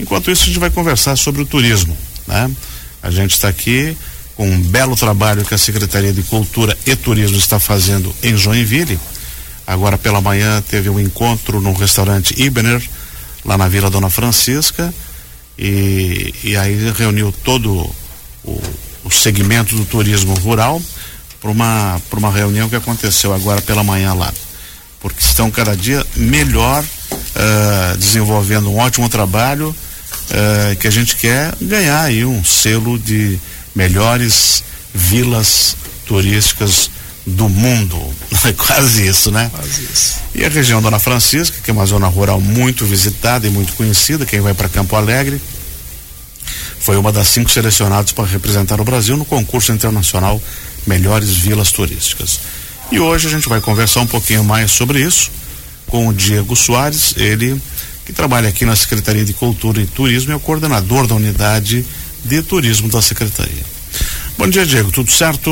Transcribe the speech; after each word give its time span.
Enquanto 0.00 0.30
isso, 0.30 0.44
a 0.44 0.46
gente 0.46 0.58
vai 0.58 0.70
conversar 0.70 1.14
sobre 1.16 1.42
o 1.42 1.46
turismo, 1.46 1.96
né? 2.26 2.50
A 3.02 3.10
gente 3.10 3.34
está 3.34 3.48
aqui 3.48 3.94
com 4.34 4.48
um 4.48 4.58
belo 4.58 4.96
trabalho 4.96 5.44
que 5.44 5.52
a 5.52 5.58
Secretaria 5.58 6.12
de 6.12 6.22
Cultura 6.22 6.76
e 6.86 6.96
Turismo 6.96 7.36
está 7.36 7.60
fazendo 7.60 8.14
em 8.22 8.34
Joinville. 8.34 8.98
Agora 9.66 9.98
pela 9.98 10.20
manhã 10.20 10.62
teve 10.62 10.88
um 10.88 10.98
encontro 10.98 11.60
no 11.60 11.74
restaurante 11.74 12.34
Ibener, 12.42 12.82
lá 13.44 13.58
na 13.58 13.68
Vila 13.68 13.90
Dona 13.90 14.08
Francisca, 14.08 14.92
e, 15.58 16.34
e 16.42 16.56
aí 16.56 16.90
reuniu 16.96 17.30
todo 17.44 17.70
o, 18.42 18.62
o 19.04 19.10
segmento 19.10 19.76
do 19.76 19.84
turismo 19.84 20.32
rural 20.36 20.80
para 21.42 21.50
uma, 21.50 22.00
uma 22.12 22.32
reunião 22.32 22.70
que 22.70 22.76
aconteceu 22.76 23.34
agora 23.34 23.60
pela 23.60 23.84
manhã 23.84 24.14
lá. 24.14 24.32
Porque 24.98 25.20
estão 25.20 25.50
cada 25.50 25.76
dia 25.76 26.04
melhor 26.16 26.82
uh, 26.82 27.96
desenvolvendo 27.98 28.70
um 28.70 28.78
ótimo 28.78 29.08
trabalho 29.08 29.76
uh, 30.30 30.76
que 30.76 30.86
a 30.86 30.90
gente 30.90 31.16
quer 31.16 31.54
ganhar 31.60 32.02
aí 32.02 32.24
um 32.24 32.42
selo 32.44 32.98
de 32.98 33.38
melhores 33.74 34.62
vilas 34.94 35.76
turísticas 36.06 36.90
do 37.26 37.48
mundo. 37.48 37.98
É 38.42 38.54
quase 38.54 39.06
isso, 39.06 39.30
né? 39.30 39.50
Quase 39.52 39.82
isso. 39.82 40.14
E 40.34 40.42
a 40.42 40.48
região 40.48 40.80
Dona 40.80 40.98
Francisca, 40.98 41.58
que 41.62 41.70
é 41.70 41.74
uma 41.74 41.84
zona 41.84 42.06
rural 42.06 42.40
muito 42.40 42.86
visitada 42.86 43.46
e 43.46 43.50
muito 43.50 43.74
conhecida, 43.74 44.24
quem 44.24 44.40
vai 44.40 44.54
para 44.54 44.66
Campo 44.66 44.96
Alegre, 44.96 45.38
foi 46.80 46.96
uma 46.96 47.12
das 47.12 47.28
cinco 47.28 47.50
selecionadas 47.50 48.12
para 48.12 48.24
representar 48.24 48.80
o 48.80 48.84
Brasil 48.84 49.18
no 49.18 49.26
concurso 49.26 49.72
internacional 49.72 50.42
Melhores 50.86 51.36
Vilas 51.36 51.70
Turísticas. 51.70 52.40
E 52.90 52.98
hoje 52.98 53.28
a 53.28 53.30
gente 53.30 53.46
vai 53.46 53.60
conversar 53.60 54.00
um 54.00 54.06
pouquinho 54.06 54.42
mais 54.42 54.70
sobre 54.70 55.00
isso 55.00 55.30
com 55.86 56.08
o 56.08 56.14
Diego 56.14 56.56
Soares, 56.56 57.14
ele 57.16 57.60
que 58.04 58.12
trabalha 58.12 58.48
aqui 58.48 58.64
na 58.64 58.76
Secretaria 58.76 59.24
de 59.24 59.32
Cultura 59.32 59.80
e 59.80 59.86
Turismo 59.86 60.30
e 60.30 60.34
é 60.34 60.36
o 60.36 60.40
coordenador 60.40 61.06
da 61.06 61.14
unidade 61.14 61.84
de 62.24 62.42
turismo 62.42 62.88
da 62.88 63.00
Secretaria. 63.00 63.64
Bom 64.38 64.48
dia, 64.48 64.64
Diego, 64.64 64.90
tudo 64.90 65.10
certo? 65.10 65.50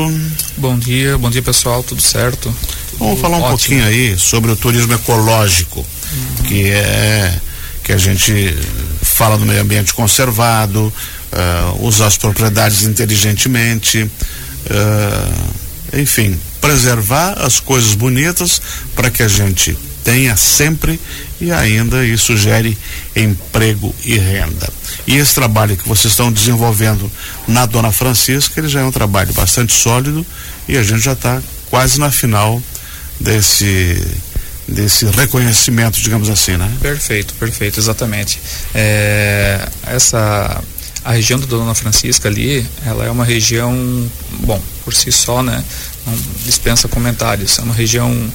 Bom 0.57 0.77
dia, 0.77 1.17
bom 1.17 1.29
dia 1.29 1.41
pessoal, 1.41 1.83
tudo 1.83 2.01
certo? 2.01 2.53
Tudo 2.89 2.99
Vamos 2.99 3.19
falar 3.19 3.37
um 3.37 3.41
ótimo. 3.41 3.57
pouquinho 3.57 3.85
aí 3.85 4.17
sobre 4.17 4.51
o 4.51 4.55
turismo 4.55 4.93
ecológico, 4.93 5.79
uhum. 5.79 6.43
que 6.47 6.69
é 6.69 7.39
que 7.83 7.93
a 7.93 7.97
gente 7.97 8.55
fala 9.01 9.37
do 9.37 9.45
meio 9.45 9.61
ambiente 9.61 9.93
conservado, 9.93 10.93
uh, 11.31 11.87
usar 11.87 12.07
as 12.07 12.17
propriedades 12.17 12.83
inteligentemente, 12.83 14.03
uh, 14.03 15.99
enfim, 15.99 16.39
preservar 16.61 17.33
as 17.39 17.59
coisas 17.59 17.95
bonitas 17.95 18.61
para 18.95 19.09
que 19.09 19.23
a 19.23 19.27
gente 19.27 19.77
tenha 20.09 20.35
sempre 20.35 20.99
e 21.39 21.51
ainda 21.51 22.03
isso 22.03 22.35
gere 22.35 22.75
emprego 23.15 23.93
e 24.03 24.17
renda. 24.17 24.67
E 25.05 25.15
esse 25.15 25.35
trabalho 25.35 25.77
que 25.77 25.87
vocês 25.87 26.11
estão 26.11 26.31
desenvolvendo 26.31 27.11
na 27.47 27.67
Dona 27.67 27.91
Francisca, 27.91 28.59
ele 28.59 28.67
já 28.67 28.79
é 28.79 28.83
um 28.83 28.91
trabalho 28.91 29.31
bastante 29.33 29.71
sólido 29.71 30.25
e 30.67 30.77
a 30.77 30.81
gente 30.81 31.01
já 31.01 31.13
está 31.13 31.39
quase 31.69 31.99
na 31.99 32.09
final 32.09 32.59
desse 33.19 34.03
desse 34.67 35.05
reconhecimento, 35.05 35.99
digamos 35.99 36.29
assim, 36.29 36.57
né? 36.57 36.71
Perfeito, 36.81 37.33
perfeito, 37.35 37.79
exatamente. 37.79 38.39
É, 38.73 39.67
essa 39.85 40.63
a 41.03 41.13
região 41.13 41.39
da 41.39 41.45
Dona 41.45 41.73
Francisca 41.73 42.27
ali, 42.27 42.65
ela 42.85 43.05
é 43.05 43.09
uma 43.09 43.25
região, 43.25 43.73
bom, 44.41 44.61
por 44.83 44.93
si 44.93 45.11
só, 45.11 45.41
né? 45.41 45.63
Não 46.05 46.15
dispensa 46.45 46.87
comentários. 46.87 47.57
É 47.57 47.61
uma 47.61 47.73
região 47.73 48.31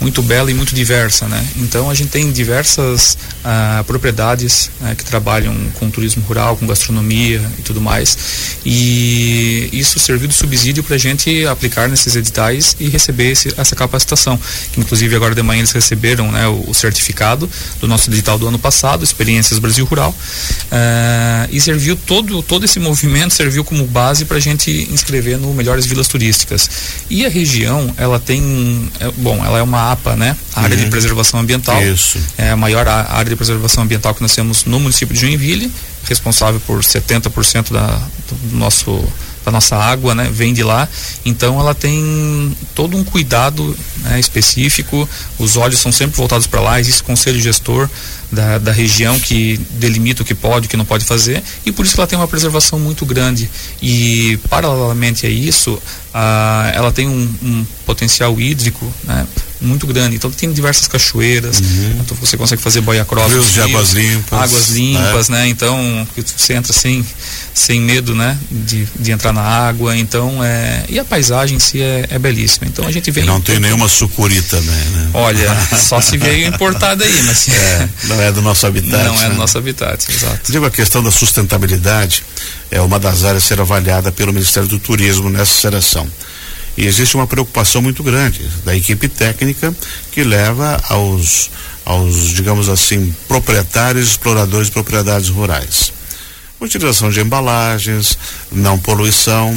muito 0.00 0.22
bela 0.22 0.50
e 0.50 0.54
muito 0.54 0.74
diversa, 0.74 1.26
né? 1.26 1.44
Então 1.56 1.88
a 1.90 1.94
gente 1.94 2.10
tem 2.10 2.30
diversas 2.30 3.16
ah, 3.44 3.82
propriedades 3.86 4.70
né, 4.80 4.94
que 4.94 5.04
trabalham 5.04 5.54
com 5.74 5.90
turismo 5.90 6.22
rural, 6.24 6.56
com 6.56 6.66
gastronomia 6.66 7.40
e 7.58 7.62
tudo 7.62 7.80
mais. 7.80 8.16
E 8.64 9.68
isso 9.72 9.98
serviu 9.98 10.28
de 10.28 10.34
subsídio 10.34 10.82
para 10.82 10.96
a 10.96 10.98
gente 10.98 11.46
aplicar 11.46 11.88
nesses 11.88 12.14
editais 12.14 12.76
e 12.78 12.88
receber 12.88 13.30
esse, 13.30 13.54
essa 13.56 13.74
capacitação. 13.74 14.38
Que 14.72 14.80
inclusive 14.80 15.14
agora 15.16 15.34
de 15.34 15.42
manhã 15.42 15.60
eles 15.60 15.72
receberam 15.72 16.30
né, 16.30 16.46
o, 16.46 16.70
o, 16.70 16.74
certificado 16.74 17.48
do 17.80 17.88
nosso 17.88 18.10
edital 18.10 18.38
do 18.38 18.46
ano 18.46 18.58
passado, 18.58 19.02
Experiências 19.02 19.58
Brasil 19.58 19.84
Rural. 19.86 20.14
Ah, 20.70 21.48
e 21.50 21.60
serviu 21.60 21.96
todo, 21.96 22.42
todo 22.42 22.64
esse 22.64 22.78
movimento 22.78 23.32
serviu 23.32 23.64
como 23.64 23.86
base 23.86 24.24
para 24.24 24.36
a 24.36 24.40
gente 24.40 24.70
inscrever 24.92 25.38
no 25.38 25.54
Melhores 25.54 25.86
Vilas 25.86 26.08
Turísticas. 26.08 26.68
E 27.08 27.24
a 27.24 27.28
região, 27.28 27.94
ela 27.96 28.18
tem, 28.18 28.90
é, 29.00 29.10
bom, 29.16 29.42
ela 29.44 29.58
é 29.58 29.62
uma 29.62 29.85
APA, 29.92 30.16
né? 30.16 30.36
A 30.54 30.62
área 30.62 30.76
uhum. 30.76 30.84
de 30.84 30.90
preservação 30.90 31.40
ambiental. 31.40 31.82
Isso. 31.82 32.18
É 32.36 32.50
a 32.50 32.56
maior 32.56 32.86
área 32.86 33.30
de 33.30 33.36
preservação 33.36 33.84
ambiental 33.84 34.14
que 34.14 34.22
nós 34.22 34.34
temos 34.34 34.64
no 34.64 34.80
município 34.80 35.14
de 35.14 35.20
Joinville, 35.20 35.72
responsável 36.04 36.60
por 36.60 36.80
70% 36.80 37.72
da, 37.72 38.00
do 38.28 38.56
nosso 38.56 39.06
da 39.46 39.52
nossa 39.52 39.76
água, 39.76 40.12
né, 40.12 40.28
vem 40.30 40.52
de 40.52 40.64
lá. 40.64 40.88
Então 41.24 41.60
ela 41.60 41.72
tem 41.72 42.54
todo 42.74 42.96
um 42.96 43.04
cuidado 43.04 43.76
né, 43.98 44.18
específico. 44.18 45.08
Os 45.38 45.56
olhos 45.56 45.78
são 45.78 45.92
sempre 45.92 46.16
voltados 46.16 46.48
para 46.48 46.60
lá. 46.60 46.80
Existe 46.80 47.04
conselho 47.04 47.40
gestor 47.40 47.88
da, 48.30 48.58
da 48.58 48.72
região 48.72 49.18
que 49.20 49.56
delimita 49.70 50.22
o 50.22 50.26
que 50.26 50.34
pode, 50.34 50.66
o 50.66 50.68
que 50.68 50.76
não 50.76 50.84
pode 50.84 51.04
fazer. 51.04 51.44
E 51.64 51.70
por 51.70 51.86
isso 51.86 51.96
ela 51.96 52.08
tem 52.08 52.18
uma 52.18 52.26
preservação 52.26 52.80
muito 52.80 53.06
grande. 53.06 53.48
E 53.80 54.36
paralelamente 54.50 55.24
a 55.26 55.30
isso, 55.30 55.80
a, 56.12 56.72
ela 56.74 56.90
tem 56.90 57.06
um, 57.06 57.34
um 57.40 57.66
potencial 57.86 58.38
hídrico, 58.40 58.92
né, 59.04 59.24
muito 59.60 59.86
grande. 59.86 60.16
Então 60.16 60.30
tem 60.30 60.52
diversas 60.52 60.88
cachoeiras, 60.88 61.60
uhum. 61.60 62.00
então 62.00 62.16
você 62.20 62.36
consegue 62.36 62.60
fazer 62.60 62.80
boia 62.80 63.04
cross. 63.04 63.32
Rios 63.32 63.52
de 63.52 63.60
águas 63.60 63.92
limpas. 63.92 64.38
Águas 64.40 64.68
limpas, 64.70 65.28
né? 65.28 65.36
né? 65.36 65.48
Então 65.48 66.08
você 66.14 66.54
entra 66.54 66.72
sem, 66.72 67.04
sem 67.54 67.80
medo, 67.80 68.14
né? 68.14 68.38
De, 68.50 68.86
de 68.98 69.12
entrar 69.12 69.32
na 69.32 69.42
água. 69.42 69.96
Então 69.96 70.42
é. 70.42 70.84
E 70.88 70.98
a 70.98 71.04
paisagem 71.04 71.56
em 71.56 71.60
si 71.60 71.80
é, 71.80 72.06
é 72.10 72.18
belíssima. 72.18 72.66
Então 72.66 72.86
a 72.86 72.90
gente 72.90 73.10
vem. 73.10 73.24
E 73.24 73.26
não 73.26 73.40
tem 73.40 73.58
nenhuma 73.58 73.88
sucuri 73.88 74.40
também, 74.42 74.74
né? 74.74 75.10
Olha, 75.14 75.56
só 75.78 76.00
se 76.00 76.16
veio 76.16 76.46
importada 76.46 77.04
aí, 77.04 77.22
mas. 77.24 77.48
É, 77.48 77.88
não 78.04 78.22
é 78.22 78.32
do 78.32 78.42
nosso 78.42 78.66
habitat. 78.66 79.04
Não 79.04 79.20
é 79.20 79.24
do 79.24 79.32
né? 79.32 79.38
nosso 79.38 79.58
habitat, 79.58 80.10
exato. 80.10 80.52
Digo, 80.52 80.64
a 80.66 80.70
questão 80.70 81.02
da 81.02 81.10
sustentabilidade 81.10 82.24
é 82.70 82.80
uma 82.80 82.98
das 82.98 83.24
áreas 83.24 83.44
a 83.44 83.46
ser 83.46 83.60
avaliada 83.60 84.10
pelo 84.10 84.32
Ministério 84.32 84.68
do 84.68 84.78
Turismo 84.78 85.28
nessa 85.28 85.54
seleção. 85.54 86.08
E 86.76 86.86
existe 86.86 87.16
uma 87.16 87.26
preocupação 87.26 87.80
muito 87.80 88.02
grande 88.02 88.42
da 88.64 88.76
equipe 88.76 89.08
técnica 89.08 89.74
que 90.12 90.22
leva 90.22 90.80
aos, 90.88 91.50
aos 91.84 92.30
digamos 92.30 92.68
assim, 92.68 93.14
proprietários, 93.26 94.10
exploradores 94.10 94.66
de 94.66 94.72
propriedades 94.72 95.28
rurais. 95.28 95.92
Utilização 96.60 97.10
de 97.10 97.20
embalagens, 97.20 98.18
não 98.52 98.78
poluição, 98.78 99.52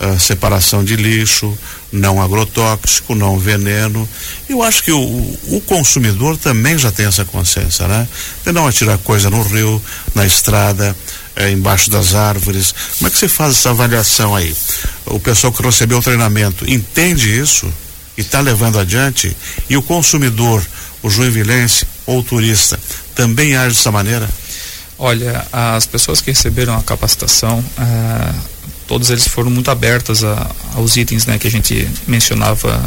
uh, 0.00 0.18
separação 0.18 0.84
de 0.84 0.96
lixo, 0.96 1.56
não 1.92 2.20
agrotóxico, 2.20 3.14
não 3.14 3.38
veneno. 3.38 4.08
Eu 4.48 4.62
acho 4.62 4.82
que 4.82 4.92
o, 4.92 5.00
o 5.00 5.62
consumidor 5.66 6.36
também 6.36 6.76
já 6.78 6.90
tem 6.90 7.06
essa 7.06 7.24
consciência, 7.24 7.86
né? 7.86 8.08
De 8.44 8.52
não 8.52 8.66
atirar 8.66 8.98
coisa 8.98 9.30
no 9.30 9.42
rio, 9.42 9.80
na 10.14 10.26
estrada, 10.26 10.96
é, 11.36 11.50
embaixo 11.50 11.90
das 11.90 12.14
árvores. 12.14 12.74
Como 12.98 13.08
é 13.08 13.10
que 13.10 13.18
você 13.18 13.28
faz 13.28 13.52
essa 13.52 13.70
avaliação 13.70 14.34
aí? 14.34 14.54
O 15.06 15.18
pessoal 15.18 15.52
que 15.52 15.62
recebeu 15.62 15.98
o 15.98 16.02
treinamento 16.02 16.68
entende 16.70 17.38
isso 17.38 17.72
e 18.16 18.20
está 18.20 18.40
levando 18.40 18.78
adiante? 18.78 19.36
E 19.68 19.76
o 19.76 19.82
consumidor, 19.82 20.64
o 21.02 21.10
joinvilense 21.10 21.86
ou 22.06 22.20
o 22.20 22.22
turista, 22.22 22.78
também 23.14 23.56
age 23.56 23.76
dessa 23.76 23.90
maneira? 23.90 24.28
Olha, 24.98 25.46
as 25.52 25.86
pessoas 25.86 26.20
que 26.20 26.30
receberam 26.30 26.76
a 26.76 26.82
capacitação, 26.82 27.64
ah, 27.76 28.32
todos 28.86 29.10
eles 29.10 29.26
foram 29.26 29.50
muito 29.50 29.70
abertas 29.70 30.22
a, 30.22 30.50
aos 30.74 30.96
itens 30.96 31.26
né, 31.26 31.38
que 31.38 31.48
a 31.48 31.50
gente 31.50 31.88
mencionava 32.06 32.80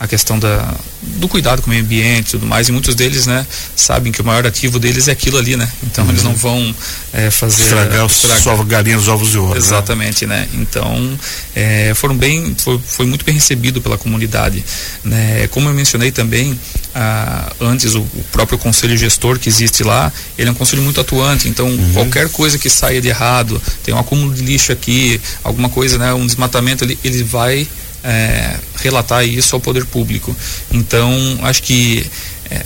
a 0.00 0.06
questão 0.06 0.38
da, 0.38 0.74
do 1.02 1.28
cuidado 1.28 1.60
com 1.60 1.66
o 1.66 1.70
meio 1.70 1.82
ambiente 1.82 2.28
e 2.28 2.30
tudo 2.32 2.46
mais, 2.46 2.68
e 2.68 2.72
muitos 2.72 2.94
deles, 2.94 3.26
né, 3.26 3.44
sabem 3.74 4.12
que 4.12 4.20
o 4.20 4.24
maior 4.24 4.46
ativo 4.46 4.78
deles 4.78 5.08
é 5.08 5.12
aquilo 5.12 5.38
ali, 5.38 5.56
né? 5.56 5.68
Então 5.82 6.04
uhum. 6.04 6.10
eles 6.10 6.22
não 6.22 6.34
vão 6.34 6.74
é, 7.12 7.30
fazer 7.30 7.64
estragar 7.64 8.06
os 8.06 8.24
estragar. 8.24 8.64
galinhas 8.64 9.08
ovos 9.08 9.30
de 9.30 9.38
ouro. 9.38 9.52
Né? 9.52 9.58
Exatamente, 9.58 10.26
né? 10.26 10.40
né? 10.40 10.48
Então 10.54 11.18
é, 11.54 11.92
foram 11.94 12.16
bem, 12.16 12.54
foi, 12.56 12.78
foi, 12.78 13.06
muito 13.06 13.24
bem 13.24 13.34
recebido 13.34 13.80
pela 13.80 13.98
comunidade, 13.98 14.64
né? 15.02 15.48
Como 15.48 15.68
eu 15.68 15.74
mencionei 15.74 16.12
também 16.12 16.58
ah, 16.94 17.52
antes 17.60 17.94
o, 17.94 18.00
o, 18.00 18.24
próprio 18.30 18.58
conselho 18.58 18.96
gestor 18.96 19.38
que 19.38 19.48
existe 19.48 19.82
lá, 19.82 20.12
ele 20.36 20.48
é 20.48 20.52
um 20.52 20.54
conselho 20.54 20.82
muito 20.82 21.00
atuante. 21.00 21.48
Então 21.48 21.66
uhum. 21.68 21.92
qualquer 21.92 22.28
coisa 22.28 22.58
que 22.58 22.70
saia 22.70 23.00
de 23.00 23.08
errado, 23.08 23.60
tem 23.82 23.94
um 23.94 23.98
acúmulo 23.98 24.32
de 24.32 24.42
lixo 24.42 24.70
aqui, 24.70 25.20
alguma 25.42 25.68
coisa, 25.68 25.98
né, 25.98 26.12
um 26.14 26.26
desmatamento, 26.26 26.84
ele, 26.84 26.98
ele 27.02 27.22
vai 27.24 27.66
é, 28.04 28.56
relatar 28.76 29.24
isso 29.26 29.54
ao 29.54 29.60
poder 29.60 29.84
público. 29.86 30.34
Então, 30.70 31.12
acho 31.42 31.62
que 31.62 32.06
é, 32.50 32.62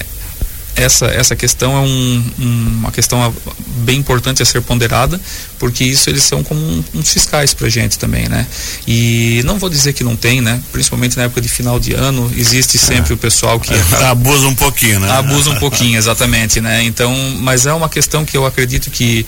essa, 0.75 1.07
essa 1.07 1.37
questão 1.37 1.77
é 1.77 1.81
um, 1.81 2.25
um, 2.39 2.67
uma 2.79 2.91
questão 2.91 3.35
bem 3.79 3.99
importante 3.99 4.43
a 4.43 4.47
ser 4.47 4.63
ponderada, 4.63 5.21
porque 5.59 5.85
isso 5.85 6.09
eles 6.09 6.25
são 6.25 6.43
como 6.43 6.61
um, 6.61 6.85
uns 6.95 7.13
fiscais 7.13 7.53
para 7.53 7.69
gente 7.69 7.99
também, 7.99 8.29
né? 8.29 8.47
E 8.87 9.43
não 9.45 9.59
vou 9.59 9.69
dizer 9.69 9.93
que 9.93 10.03
não 10.03 10.17
tem, 10.17 10.41
né? 10.41 10.61
Principalmente 10.73 11.17
na 11.17 11.25
época 11.25 11.41
de 11.41 11.49
final 11.49 11.79
de 11.79 11.93
ano, 11.93 12.31
existe 12.37 12.79
sempre 12.79 13.13
é. 13.13 13.15
o 13.15 13.19
pessoal 13.19 13.61
que 13.61 13.73
é, 13.73 14.05
abusa 14.07 14.47
um 14.47 14.55
pouquinho, 14.55 15.01
né? 15.01 15.11
Abusa 15.11 15.51
um 15.51 15.59
pouquinho, 15.59 15.99
exatamente, 15.99 16.61
né? 16.61 16.83
Então, 16.85 17.15
mas 17.41 17.67
é 17.67 17.73
uma 17.73 17.89
questão 17.89 18.25
que 18.25 18.37
eu 18.37 18.47
acredito 18.47 18.91
que 18.91 19.27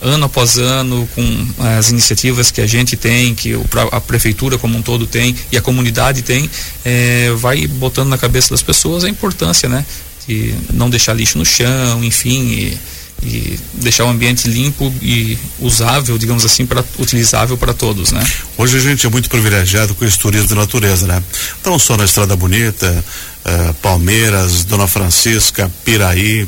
ano 0.00 0.26
após 0.26 0.58
ano, 0.58 1.08
com 1.14 1.48
as 1.58 1.90
iniciativas 1.90 2.50
que 2.50 2.60
a 2.60 2.66
gente 2.66 2.96
tem, 2.96 3.34
que 3.34 3.54
a 3.92 4.00
prefeitura 4.00 4.58
como 4.58 4.76
um 4.76 4.82
todo 4.82 5.06
tem 5.06 5.34
e 5.50 5.56
a 5.56 5.62
comunidade 5.62 6.22
tem, 6.22 6.50
é, 6.84 7.30
vai 7.36 7.66
botando 7.66 8.08
na 8.08 8.18
cabeça 8.18 8.50
das 8.50 8.62
pessoas 8.62 9.04
a 9.04 9.08
importância, 9.08 9.68
né? 9.68 9.84
De 10.26 10.54
não 10.72 10.90
deixar 10.90 11.14
lixo 11.14 11.38
no 11.38 11.44
chão, 11.44 12.02
enfim, 12.02 12.42
e, 12.42 12.78
e 13.22 13.60
deixar 13.74 14.04
o 14.04 14.08
ambiente 14.08 14.48
limpo 14.48 14.92
e 15.00 15.38
usável, 15.60 16.18
digamos 16.18 16.44
assim, 16.44 16.66
para 16.66 16.84
utilizável 16.98 17.56
para 17.56 17.72
todos, 17.72 18.12
né? 18.12 18.24
Hoje 18.58 18.76
a 18.76 18.80
gente 18.80 19.06
é 19.06 19.10
muito 19.10 19.28
privilegiado 19.28 19.94
com 19.94 20.04
esse 20.04 20.18
turismo 20.18 20.48
de 20.48 20.54
natureza, 20.54 21.06
né? 21.06 21.22
Não 21.64 21.78
só 21.78 21.96
na 21.96 22.04
Estrada 22.04 22.36
Bonita, 22.36 23.04
uh, 23.44 23.74
Palmeiras, 23.74 24.64
Dona 24.64 24.86
Francisca, 24.86 25.70
Piraí 25.84 26.46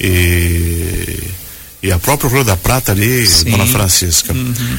e 0.00 1.18
e 1.82 1.90
a 1.90 1.98
própria 1.98 2.30
Rio 2.30 2.44
da 2.44 2.56
Prata 2.56 2.92
ali, 2.92 3.26
Sim. 3.26 3.50
Dona 3.50 3.66
Francisca. 3.66 4.32
Uhum. 4.32 4.78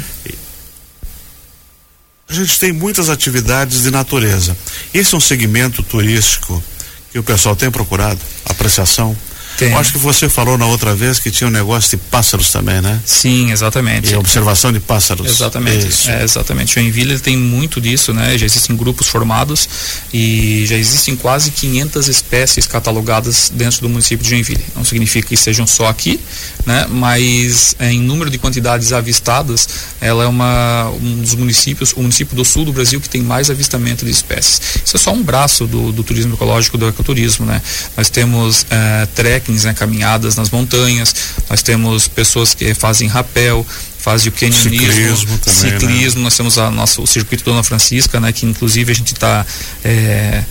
A 2.30 2.34
gente 2.34 2.60
tem 2.60 2.72
muitas 2.72 3.10
atividades 3.10 3.84
de 3.84 3.92
natureza. 3.92 4.58
Esse 4.94 5.14
é 5.14 5.18
um 5.18 5.22
segmento 5.22 5.84
turístico 5.84 6.64
que 7.12 7.20
o 7.20 7.24
pessoal 7.24 7.56
tem 7.56 7.70
procurado, 7.70 8.20
apreciação. 8.46 9.16
Tem. 9.58 9.74
Acho 9.74 9.94
que 9.94 9.98
você 9.98 10.28
falou 10.30 10.58
na 10.58 10.66
outra 10.66 10.96
vez 10.96 11.20
que 11.20 11.30
tinha 11.30 11.48
um 11.48 11.52
negócio 11.52 11.92
de 11.92 11.98
pássaros 11.98 12.52
também, 12.52 12.82
né? 12.82 13.00
Sim, 13.06 13.52
exatamente. 13.52 14.12
E 14.12 14.16
observação 14.16 14.72
de 14.72 14.80
pássaros. 14.80 15.28
Exatamente. 15.28 16.10
É, 16.10 16.24
exatamente. 16.24 16.74
Joinville 16.74 17.20
tem 17.20 17.38
muito 17.38 17.80
disso, 17.80 18.14
né? 18.14 18.38
Já 18.38 18.46
existem 18.46 18.76
grupos 18.76 19.08
formados 19.08 19.68
e 20.14 20.66
já 20.68 20.76
existem 20.76 21.16
quase 21.16 21.52
500 21.52 22.08
espécies 22.08 22.68
catalogadas 22.68 23.52
dentro 23.54 23.82
do 23.82 23.90
município 23.90 24.24
de 24.24 24.30
Joinville. 24.30 24.64
Não 24.76 24.84
significa 24.84 25.28
que 25.28 25.38
sejam 25.38 25.68
só 25.68 25.88
aqui, 25.88 26.20
né? 26.66 26.88
Mas 26.90 27.76
é, 27.80 27.92
em 27.92 28.00
número 28.00 28.30
de 28.30 28.38
quantidades 28.38 28.92
avistadas, 28.92 29.68
ela 30.02 30.24
é 30.24 30.28
uma 30.28 30.90
um 31.02 31.22
dos 31.22 31.36
municípios, 31.36 31.94
o 31.94 32.02
município 32.02 32.36
do 32.36 32.44
sul 32.44 32.66
do 32.66 32.74
Brasil 32.74 33.00
que 33.00 33.10
tem 33.10 33.22
mais 33.22 33.50
avistamento 33.50 34.06
de 34.06 34.12
espécies. 34.12 34.62
Isso 34.84 34.96
é 34.96 35.00
só 35.00 35.14
um 35.14 35.22
braço 35.22 35.66
do, 35.68 35.92
do 35.92 36.04
turismo 36.04 36.34
ecológico, 36.34 36.78
do 36.78 36.88
ecoturismo, 36.88 37.46
né? 37.46 37.62
Nós 37.96 38.10
temos 38.10 38.66
é, 38.70 39.06
trekkings, 39.44 39.66
né, 39.66 39.74
caminhadas 39.74 40.36
nas 40.36 40.50
montanhas, 40.50 41.14
nós 41.50 41.62
temos 41.62 42.08
pessoas 42.08 42.54
que 42.54 42.74
fazem 42.74 43.08
rapel, 43.08 43.66
fazem 44.00 44.30
o 44.30 44.32
canyonismo, 44.32 44.70
ciclismo, 44.70 45.38
também, 45.38 45.72
né? 45.72 45.80
ciclismo 45.80 46.20
né? 46.20 46.24
nós 46.26 46.36
temos 46.36 46.58
a 46.58 46.72
nossa, 46.72 47.02
o 47.02 47.08
circuito 47.08 47.44
Dona 47.44 47.64
Francisca, 47.64 48.20
né, 48.20 48.32
que 48.32 48.46
inclusive 48.46 48.92
a 48.92 48.96
gente 48.96 49.14
está 49.14 49.46
é, 49.84 50.44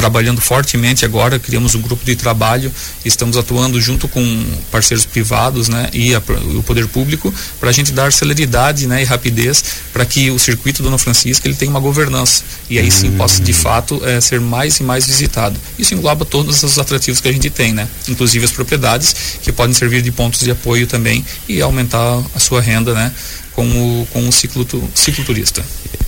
trabalhando 0.00 0.40
fortemente 0.40 1.04
agora, 1.04 1.38
criamos 1.38 1.74
um 1.74 1.82
grupo 1.82 2.02
de 2.06 2.16
trabalho, 2.16 2.72
estamos 3.04 3.36
atuando 3.36 3.78
junto 3.78 4.08
com 4.08 4.46
parceiros 4.70 5.04
privados 5.04 5.68
né, 5.68 5.90
e 5.92 6.14
a, 6.14 6.22
o 6.56 6.62
poder 6.62 6.88
público 6.88 7.32
para 7.60 7.68
a 7.68 7.72
gente 7.72 7.92
dar 7.92 8.10
celeridade 8.10 8.86
né, 8.86 9.02
e 9.02 9.04
rapidez 9.04 9.62
para 9.92 10.06
que 10.06 10.30
o 10.30 10.38
circuito 10.38 10.82
Dona 10.82 10.96
Francisca 10.96 11.46
ele 11.46 11.54
tenha 11.54 11.70
uma 11.70 11.80
governança 11.80 12.42
e 12.70 12.78
aí 12.78 12.90
sim 12.90 13.10
possa 13.10 13.42
de 13.42 13.52
fato 13.52 14.00
é, 14.02 14.18
ser 14.22 14.40
mais 14.40 14.80
e 14.80 14.82
mais 14.82 15.06
visitado. 15.06 15.60
Isso 15.78 15.92
engloba 15.92 16.24
todos 16.24 16.62
os 16.62 16.78
atrativos 16.78 17.20
que 17.20 17.28
a 17.28 17.32
gente 17.32 17.50
tem, 17.50 17.74
né? 17.74 17.86
inclusive 18.08 18.42
as 18.42 18.52
propriedades 18.52 19.14
que 19.42 19.52
podem 19.52 19.74
servir 19.74 20.00
de 20.00 20.10
pontos 20.10 20.40
de 20.40 20.50
apoio 20.50 20.86
também 20.86 21.22
e 21.46 21.60
aumentar 21.60 22.22
a 22.34 22.38
sua 22.40 22.62
renda 22.62 22.94
né, 22.94 23.12
com 23.52 23.66
o, 24.00 24.06
com 24.06 24.26
o 24.26 24.32
ciclo, 24.32 24.66
cicloturista. 24.94 25.62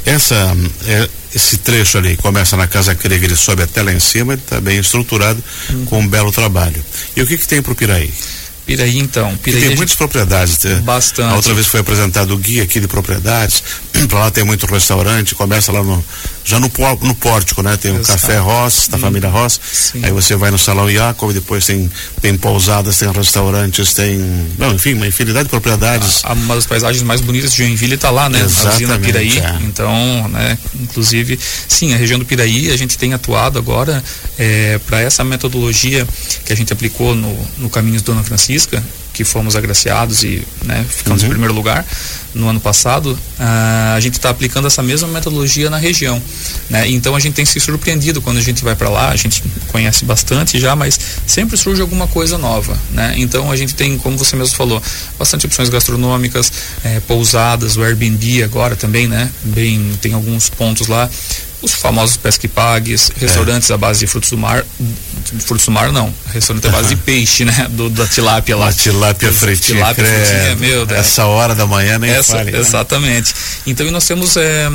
Essa, 0.05 0.57
é, 0.87 1.09
esse 1.35 1.59
trecho 1.59 1.99
ali 1.99 2.17
começa 2.17 2.57
na 2.57 2.67
Casa 2.67 2.95
Crega, 2.95 3.25
ele 3.25 3.37
sobe 3.37 3.63
até 3.63 3.83
lá 3.83 3.93
em 3.93 4.01
cima, 4.01 4.33
ele 4.33 4.43
está 4.43 4.61
bem 4.61 4.79
estruturado, 4.79 5.43
uhum. 5.71 5.85
com 5.85 6.01
um 6.01 6.09
belo 6.09 6.33
trabalho. 6.33 6.85
E 7.17 7.23
o 7.23 7.27
que, 7.27 7.39
que 7.39 7.47
tem 7.47 7.63
para 7.63 7.73
o 7.73 7.77
Piraí? 7.77 8.13
Piraí, 8.67 8.99
então. 8.99 9.37
Piraí 9.39 9.61
tem 9.61 9.69
muitas 9.71 9.91
gente... 9.91 9.99
propriedades. 9.99 10.59
Bastante. 10.83 11.33
A 11.33 11.37
outra 11.37 11.55
vez 11.55 11.67
foi 11.67 11.81
apresentado 11.81 12.33
o 12.33 12.39
guia 12.39 12.63
aqui 12.63 12.81
de 12.81 12.87
propriedades. 12.87 13.63
para 14.09 14.19
lá 14.21 14.31
tem 14.31 14.45
muito 14.45 14.67
restaurante, 14.67 15.35
começa 15.35 15.73
lá 15.73 15.83
no. 15.83 16.05
Já 16.45 16.59
no, 16.59 16.71
no 17.03 17.15
pórtico, 17.15 17.63
né? 17.63 17.77
Tem 17.77 17.97
o 17.97 18.03
Café 18.03 18.39
Ross, 18.39 18.89
da 18.89 18.97
hum, 18.97 19.01
família 19.01 19.29
Ross. 19.29 19.61
Sim. 19.73 20.05
Aí 20.05 20.11
você 20.11 20.35
vai 20.35 20.51
no 20.51 20.59
Salão 20.59 20.91
Iacob, 20.91 21.33
depois 21.33 21.65
tem, 21.65 21.89
tem 22.21 22.37
pousadas, 22.37 22.99
tem 22.99 23.11
restaurantes, 23.13 23.95
tem. 23.95 24.19
Não, 24.59 24.73
enfim, 24.75 24.95
uma 24.95 25.07
infinidade 25.07 25.45
de 25.45 25.51
propriedades. 25.51 26.21
A, 26.25 26.33
uma 26.33 26.57
das 26.57 26.67
paisagens 26.67 27.03
mais 27.05 27.21
bonitas 27.21 27.53
de 27.53 27.59
Joinville 27.59 27.95
está 27.95 28.11
lá, 28.11 28.29
né? 28.29 28.41
Exatamente, 28.41 28.67
a 28.67 28.75
usina 28.75 28.99
Piraí. 28.99 29.39
É. 29.39 29.59
Então, 29.63 30.29
né? 30.29 30.59
Inclusive, 30.81 31.39
sim, 31.69 31.95
a 31.95 31.97
região 31.97 32.19
do 32.19 32.25
Piraí, 32.25 32.73
a 32.73 32.77
gente 32.77 32.99
tem 32.99 33.15
atuado 33.15 33.59
agora 33.59 34.03
é, 34.37 34.81
para 34.85 35.01
essa 35.01 35.23
metodologia 35.23 36.07
que 36.45 36.53
a 36.53 36.57
gente 36.57 36.73
aplicou 36.73 37.15
no, 37.15 37.49
no 37.59 37.71
Caminhos 37.71 38.03
Dona 38.03 38.25
Francisca, 38.25 38.52
que 39.13 39.25
fomos 39.25 39.55
agraciados 39.55 40.25
e 40.25 40.43
né, 40.65 40.85
ficamos 40.89 41.23
uhum. 41.23 41.29
em 41.29 41.31
primeiro 41.31 41.55
lugar 41.55 41.85
no 42.35 42.49
ano 42.49 42.61
passado, 42.61 43.13
uh, 43.13 43.95
a 43.95 44.01
gente 44.01 44.15
está 44.15 44.31
aplicando 44.31 44.67
essa 44.67 44.83
mesma 44.83 45.07
metodologia 45.09 45.69
na 45.69 45.77
região. 45.77 46.21
Né? 46.71 46.89
Então 46.89 47.15
a 47.15 47.21
gente 47.21 47.35
tem 47.35 47.45
se 47.45 47.61
surpreendido 47.61 48.23
quando 48.23 48.39
a 48.39 48.41
gente 48.41 48.65
vai 48.65 48.75
para 48.75 48.89
lá, 48.89 49.11
a 49.11 49.17
gente 49.17 49.43
conhece 49.69 50.05
bastante 50.05 50.59
já, 50.59 50.75
mas 50.75 50.99
sempre 51.27 51.57
surge 51.57 51.83
alguma 51.83 52.07
coisa 52.07 52.39
nova. 52.39 52.77
Né? 52.91 53.15
Então 53.19 53.51
a 53.51 53.57
gente 53.57 53.75
tem, 53.75 53.99
como 53.99 54.17
você 54.17 54.35
mesmo 54.35 54.57
falou, 54.57 54.83
bastante 55.19 55.45
opções 55.45 55.69
gastronômicas, 55.69 56.51
eh, 56.85 57.01
pousadas, 57.07 57.77
o 57.77 57.83
Airbnb 57.83 58.43
agora 58.43 58.77
também, 58.77 59.07
né? 59.07 59.31
Bem, 59.45 59.93
tem 60.01 60.15
alguns 60.15 60.49
pontos 60.49 60.89
lá 60.89 61.09
os 61.63 61.73
famosos 61.73 62.17
pesque 62.17 62.49
pagues, 62.49 63.11
restaurantes 63.17 63.71
é. 63.71 63.75
à 63.75 63.79
base 63.79 64.01
de 64.01 64.07
frutos 64.07 64.31
do 64.31 64.37
mar, 64.37 64.65
frutos 65.41 65.65
do 65.65 65.71
mar 65.71 65.93
não, 65.93 66.13
restaurante 66.33 66.67
à 66.67 66.71
base 66.71 66.89
de 66.89 66.97
peixe, 66.97 67.45
né, 67.45 67.69
do, 67.71 67.89
da 67.89 68.07
tilápia 68.07 68.57
lá. 68.57 68.69
A 68.69 68.73
tilápia 68.73 69.33
fritinha, 69.33 69.79
tilápia 69.79 70.05
fritinha, 70.05 70.57
meu 70.57 70.85
Deus. 70.85 71.01
Essa 71.01 71.25
hora 71.27 71.55
da 71.55 71.65
manhã 71.65 71.99
nem 71.99 72.11
Essa, 72.11 72.37
fale, 72.37 72.51
né? 72.51 72.59
Exatamente. 72.59 73.33
Então 73.67 73.89
nós 73.91 74.05
temos 74.05 74.37
é, 74.37 74.69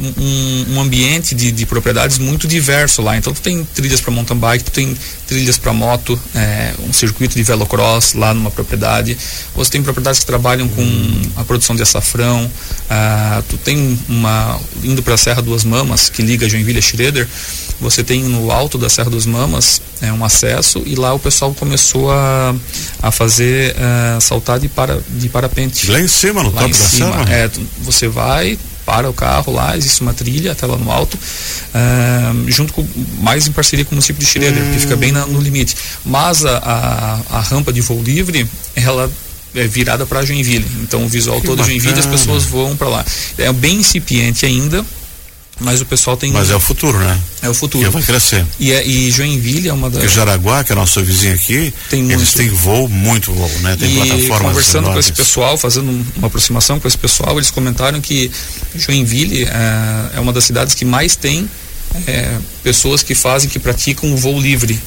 um, 0.00 0.74
um, 0.74 0.80
ambiente 0.80 1.34
de, 1.34 1.50
de, 1.50 1.66
propriedades 1.66 2.18
muito 2.18 2.46
diverso 2.46 3.02
lá, 3.02 3.16
então 3.16 3.32
tu 3.32 3.40
tem 3.40 3.64
trilhas 3.74 4.00
para 4.00 4.10
mountain 4.12 4.36
bike, 4.36 4.64
tu 4.64 4.70
tem 4.70 4.96
trilhas 5.26 5.58
para 5.58 5.72
moto, 5.72 6.18
é, 6.34 6.74
um 6.88 6.92
circuito 6.92 7.34
de 7.34 7.42
velocross 7.42 8.14
lá 8.14 8.32
numa 8.32 8.50
propriedade, 8.50 9.16
você 9.54 9.70
tem 9.72 9.82
propriedades 9.82 10.20
que 10.20 10.26
trabalham 10.26 10.68
com 10.68 11.22
a 11.36 11.44
produção 11.44 11.74
de 11.76 11.82
açafrão, 11.82 12.50
ah, 12.88 13.42
tu 13.48 13.56
tem 13.58 13.98
uma, 14.08 14.60
indo 14.82 15.02
para 15.02 15.14
a 15.14 15.18
Serra 15.18 15.42
Duas 15.42 15.64
Mamas, 15.64 16.08
que 16.08 16.22
liga 16.22 16.48
Joinville 16.48 16.78
a 16.78 16.82
Schroeder, 16.82 17.28
você 17.80 18.02
tem 18.02 18.24
no 18.24 18.50
alto 18.50 18.76
da 18.76 18.88
Serra 18.88 19.10
dos 19.10 19.26
Mamas 19.26 19.80
é, 20.00 20.12
um 20.12 20.24
acesso 20.24 20.82
e 20.84 20.94
lá 20.94 21.14
o 21.14 21.18
pessoal 21.18 21.54
começou 21.54 22.10
a, 22.10 22.54
a 23.00 23.10
fazer 23.10 23.74
uh, 23.76 24.20
saltar 24.20 24.58
de, 24.58 24.68
para, 24.68 25.00
de 25.08 25.28
parapente. 25.28 25.90
Lá 25.90 26.00
em 26.00 26.08
cima, 26.08 26.42
no 26.42 26.50
lá 26.50 26.62
topo 26.62 26.76
da 26.76 26.84
cima? 26.84 27.24
É, 27.28 27.48
você 27.80 28.08
vai, 28.08 28.58
para 28.88 29.10
o 29.10 29.12
carro 29.12 29.52
lá, 29.52 29.76
existe 29.76 30.00
uma 30.00 30.14
trilha 30.14 30.52
até 30.52 30.64
lá 30.64 30.78
no 30.78 30.90
alto, 30.90 31.14
uh, 31.14 32.50
junto 32.50 32.72
com, 32.72 32.88
mais 33.20 33.46
em 33.46 33.52
parceria 33.52 33.84
com 33.84 33.90
o 33.90 33.94
município 33.96 34.24
de 34.24 34.26
Schroeder, 34.26 34.62
hum. 34.62 34.72
que 34.72 34.80
fica 34.80 34.96
bem 34.96 35.12
na, 35.12 35.26
no 35.26 35.38
limite. 35.38 35.76
Mas 36.06 36.42
a, 36.46 36.56
a, 36.56 37.36
a 37.36 37.40
rampa 37.42 37.70
de 37.70 37.82
voo 37.82 38.02
livre, 38.02 38.48
ela 38.74 39.10
é 39.54 39.66
virada 39.66 40.06
para 40.06 40.24
Joinville. 40.24 40.66
Então 40.80 41.04
o 41.04 41.08
visual 41.08 41.38
que 41.38 41.46
todo 41.46 41.58
bacana. 41.58 41.78
Joinville 41.78 42.00
as 42.00 42.06
pessoas 42.06 42.44
voam 42.44 42.74
para 42.78 42.88
lá. 42.88 43.04
É 43.36 43.52
bem 43.52 43.76
incipiente 43.76 44.46
ainda, 44.46 44.82
mas 45.60 45.80
o 45.80 45.86
pessoal 45.86 46.16
tem. 46.16 46.32
Mas 46.32 46.50
é 46.50 46.56
o 46.56 46.60
futuro, 46.60 46.98
né? 46.98 47.18
É 47.42 47.48
o 47.48 47.54
futuro. 47.54 47.84
Que 47.84 47.90
vai 47.90 48.02
crescer. 48.02 48.44
E, 48.60 48.72
é, 48.72 48.86
e 48.86 49.10
Joinville 49.10 49.68
é 49.68 49.72
uma 49.72 49.90
das. 49.90 50.00
Porque 50.00 50.14
Jaraguá, 50.14 50.62
que 50.62 50.72
é 50.72 50.74
nosso 50.74 51.02
vizinho 51.02 51.34
aqui, 51.34 51.74
tem 51.90 52.02
muito. 52.02 52.18
eles 52.18 52.32
têm 52.32 52.48
voo, 52.48 52.88
muito 52.88 53.32
voo, 53.32 53.50
né? 53.60 53.76
Tem 53.76 53.90
e 53.90 53.94
plataformas. 53.94 54.52
Conversando 54.52 54.84
enormes. 54.84 55.06
com 55.06 55.12
esse 55.12 55.12
pessoal, 55.12 55.58
fazendo 55.58 56.04
uma 56.16 56.26
aproximação 56.28 56.78
com 56.78 56.86
esse 56.86 56.98
pessoal, 56.98 57.36
eles 57.36 57.50
comentaram 57.50 58.00
que 58.00 58.30
Joinville 58.74 59.44
é, 59.44 60.16
é 60.16 60.20
uma 60.20 60.32
das 60.32 60.44
cidades 60.44 60.74
que 60.74 60.84
mais 60.84 61.16
tem 61.16 61.48
é, 62.06 62.36
pessoas 62.62 63.02
que 63.02 63.14
fazem, 63.14 63.48
que 63.48 63.58
praticam 63.58 64.12
o 64.12 64.16
voo 64.16 64.40
livre, 64.40 64.80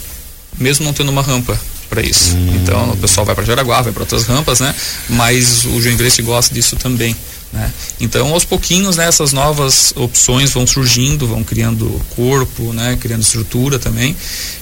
mesmo 0.57 0.85
não 0.85 0.93
tendo 0.93 1.09
uma 1.09 1.21
rampa 1.21 1.59
para 1.89 2.01
isso. 2.01 2.35
Hum. 2.35 2.55
Então 2.55 2.91
o 2.91 2.97
pessoal 2.97 3.25
vai 3.25 3.35
para 3.35 3.43
Jaraguá, 3.43 3.81
vai 3.81 3.91
para 3.91 4.03
outras 4.03 4.23
rampas, 4.23 4.61
né? 4.61 4.73
Mas 5.09 5.65
o 5.65 5.81
Joinville 5.81 6.21
gosta 6.21 6.53
disso 6.53 6.77
também. 6.77 7.13
Né? 7.51 7.71
Então, 7.99 8.33
aos 8.33 8.45
pouquinhos, 8.45 8.95
né, 8.95 9.07
essas 9.07 9.33
novas 9.33 9.93
opções 9.95 10.51
vão 10.51 10.65
surgindo, 10.65 11.27
vão 11.27 11.43
criando 11.43 12.01
corpo, 12.15 12.71
né, 12.71 12.97
criando 12.99 13.21
estrutura 13.21 13.77
também, 13.77 14.15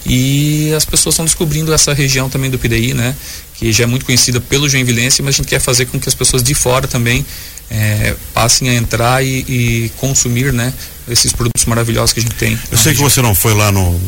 e 0.05 0.74
as 0.75 0.86
pessoas 0.86 1.13
estão 1.13 1.25
descobrindo 1.25 1.72
essa 1.72 1.93
região 1.93 2.29
também 2.29 2.50
do 2.50 2.58
Piraí, 2.58 2.93
né, 2.93 3.15
que 3.53 3.72
já 3.72 3.84
é 3.84 3.88
muito 3.88 4.05
conhecida 4.05 4.39
pelo 4.41 4.67
Joinvilense, 4.67 5.22
mas 5.22 5.36
a 5.36 5.38
gente 5.38 5.48
quer 5.48 5.60
fazer 5.60 5.86
com 5.86 6.00
que 6.00 6.10
as 6.10 6.15
pessoas 6.15 6.41
de 6.41 6.53
fora 6.55 6.88
também 6.88 7.25
é, 7.69 8.15
passem 8.34 8.69
a 8.69 8.74
entrar 8.74 9.24
e, 9.24 9.46
e, 9.48 9.91
consumir, 9.98 10.51
né, 10.51 10.74
esses 11.08 11.31
produtos 11.31 11.65
maravilhosos 11.65 12.13
que 12.13 12.19
a 12.19 12.24
gente 12.24 12.36
tem. 12.36 12.53
Eu 12.72 12.77
sei 12.77 12.91
região. 12.91 12.93
que 12.96 13.13
você 13.13 13.22
não 13.22 13.36
foi 13.36 13.53
lá 13.53 13.72
no 13.72 14.00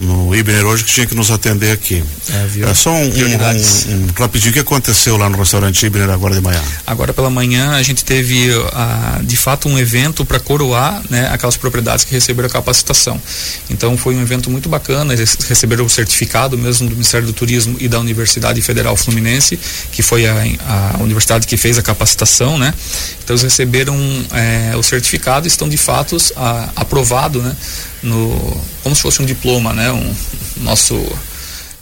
no 0.00 0.34
Ibner 0.34 0.64
hoje 0.64 0.82
que 0.82 0.90
tinha 0.90 1.06
que 1.06 1.14
nos 1.14 1.30
atender 1.30 1.72
aqui. 1.72 2.02
É, 2.30 2.70
é 2.70 2.74
só 2.74 2.90
um, 2.90 3.02
um, 3.02 3.04
um, 3.04 3.08
um, 3.08 4.06
rapidinho, 4.18 4.50
o 4.50 4.54
que 4.54 4.60
aconteceu 4.60 5.18
lá 5.18 5.28
no 5.28 5.36
restaurante 5.36 5.84
Ibner 5.84 6.08
agora 6.08 6.34
de 6.34 6.40
manhã? 6.40 6.60
Agora 6.86 7.12
pela 7.12 7.28
manhã 7.28 7.72
a 7.72 7.82
gente 7.82 8.02
teve 8.02 8.50
uh, 8.50 9.22
de 9.22 9.36
fato 9.36 9.68
um 9.68 9.78
evento 9.78 10.24
para 10.24 10.40
coroar 10.40 11.02
né, 11.10 11.28
aquelas 11.30 11.58
propriedades 11.58 12.04
que 12.04 12.12
receberam 12.12 12.48
a 12.48 12.50
capacitação. 12.50 13.20
Então 13.68 13.94
foi 13.98 14.14
um 14.14 14.22
evento 14.22 14.50
muito 14.50 14.70
bacana, 14.70 15.12
eles 15.12 15.36
receberam 15.46 15.84
o 15.84 15.90
certificado 15.90 16.56
mesmo 16.56 16.88
do 16.88 16.94
Ministério 16.94 17.26
do 17.26 17.34
Turismo 17.34 17.76
e 17.78 17.86
da 17.86 18.00
Universidade 18.00 18.62
Federal 18.62 18.96
Fluminense, 18.96 19.58
que 19.92 20.02
foi 20.02 20.26
a, 20.26 20.34
a 20.94 21.02
universidade 21.02 21.46
que 21.46 21.58
fez 21.58 21.76
a 21.76 21.82
capacitação, 21.82 22.58
né? 22.58 22.72
Então 23.22 23.34
eles 23.34 23.42
receberam 23.42 23.96
é, 24.32 24.74
o 24.76 24.82
certificado 24.82 25.46
e 25.46 25.48
estão 25.48 25.68
de 25.68 25.76
fato 25.76 26.16
a, 26.36 26.70
aprovado, 26.76 27.42
né? 27.42 27.54
No, 28.02 28.62
como 28.82 28.94
se 28.94 29.02
fosse 29.02 29.22
um 29.22 29.26
diploma, 29.26 29.72
né? 29.72 29.90
Um, 29.92 30.14
nosso 30.58 30.94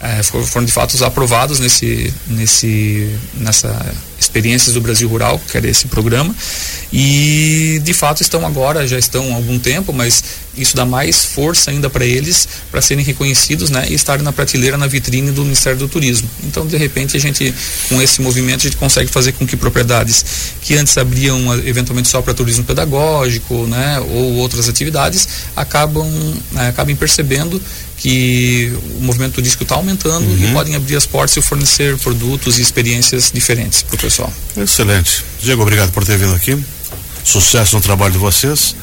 é, 0.01 0.23
foram 0.23 0.65
de 0.65 0.73
fato 0.73 1.03
aprovados 1.05 1.59
nesse, 1.59 2.13
nesse, 2.29 3.19
nessa 3.35 3.95
experiências 4.19 4.75
do 4.75 4.81
Brasil 4.81 5.09
Rural, 5.09 5.41
que 5.51 5.57
era 5.57 5.69
esse 5.69 5.87
programa, 5.87 6.35
e 6.93 7.81
de 7.83 7.93
fato 7.93 8.23
estão 8.23 8.47
agora, 8.47 8.87
já 8.87 8.99
estão 8.99 9.33
há 9.33 9.37
algum 9.37 9.59
tempo, 9.59 9.93
mas 9.93 10.23
isso 10.57 10.75
dá 10.75 10.85
mais 10.85 11.25
força 11.25 11.71
ainda 11.71 11.89
para 11.89 12.05
eles 12.05 12.49
para 12.71 12.83
serem 12.83 13.05
reconhecidos 13.05 13.71
né, 13.71 13.87
e 13.89 13.95
estarem 13.95 14.25
na 14.25 14.33
prateleira, 14.33 14.77
na 14.77 14.87
vitrine 14.87 15.31
do 15.31 15.43
Ministério 15.43 15.79
do 15.79 15.89
Turismo. 15.89 16.29
Então, 16.45 16.67
de 16.67 16.77
repente, 16.77 17.17
a 17.17 17.21
gente, 17.21 17.55
com 17.89 18.03
esse 18.03 18.21
movimento, 18.21 18.61
a 18.61 18.65
gente 18.65 18.77
consegue 18.77 19.09
fazer 19.11 19.33
com 19.33 19.47
que 19.47 19.57
propriedades 19.57 20.25
que 20.63 20.75
antes 20.75 20.97
abriam 20.99 21.39
eventualmente 21.65 22.09
só 22.09 22.21
para 22.21 22.35
turismo 22.35 22.65
pedagógico 22.65 23.67
né, 23.67 24.01
ou 24.01 24.35
outras 24.35 24.69
atividades 24.69 25.29
acabam, 25.55 26.07
né, 26.53 26.69
acabem 26.69 26.97
percebendo 26.97 27.63
que 27.99 28.73
o 28.97 29.03
movimento 29.03 29.35
turístico 29.35 29.65
está 29.65 29.75
aumentando 29.75 30.25
uhum. 30.25 30.49
e 30.49 30.53
podem 30.53 30.77
abrir 30.77 30.97
as 30.97 31.05
portas 31.05 31.37
e 31.37 31.43
fornecer 31.43 31.97
produtos 31.99 32.59
e 32.59 32.63
experiências 32.63 33.31
diferentes 33.35 33.83
para 33.83 33.97
o 33.97 33.99
pessoal. 34.09 34.33
Excelente. 34.57 35.23
Diego, 35.41 35.61
obrigado 35.61 35.93
por 35.93 36.05
ter 36.05 36.17
vindo 36.17 36.35
aqui. 36.35 36.59
Sucesso 37.23 37.77
no 37.77 37.83
trabalho 37.83 38.13
de 38.13 38.19
vocês 38.19 38.75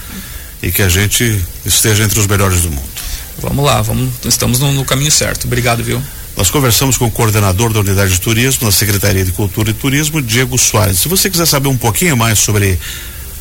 e 0.62 0.72
que 0.72 0.84
a 0.84 0.90
gente 0.90 1.44
esteja 1.66 2.04
entre 2.04 2.20
os 2.20 2.28
melhores 2.28 2.62
do 2.62 2.70
mundo. 2.70 2.96
Vamos 3.40 3.66
lá, 3.66 3.82
vamos, 3.82 4.14
estamos 4.24 4.60
no, 4.60 4.72
no 4.72 4.86
caminho 4.86 5.12
certo. 5.12 5.46
Obrigado, 5.46 5.84
viu? 5.84 6.02
Nós 6.38 6.52
conversamos 6.52 6.98
com 6.98 7.06
o 7.06 7.12
coordenador 7.12 7.74
da 7.74 7.80
Unidade 7.80 8.14
de 8.14 8.22
Turismo 8.22 8.66
na 8.66 8.72
Secretaria 8.72 9.26
de 9.26 9.32
Cultura 9.32 9.72
e 9.72 9.74
Turismo, 9.74 10.22
Diego 10.22 10.58
Soares. 10.58 11.00
Se 11.00 11.08
você 11.08 11.30
quiser 11.30 11.48
saber 11.48 11.70
um 11.70 11.78
pouquinho 11.78 12.16
mais 12.16 12.40
sobre 12.40 12.80